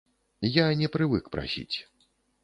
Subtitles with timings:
[0.53, 1.77] Я не прывык прасіць.